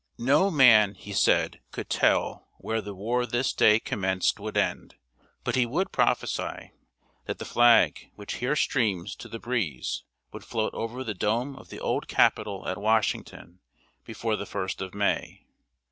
[0.17, 4.95] No man, he said, could tell where the war this day commenced would end,
[5.43, 6.71] but he would prophesy
[7.25, 10.01] that the flag which here streams to the breeze
[10.31, 13.59] would float over the dome of the old Capitol at Washington
[14.03, 15.45] before the first of May.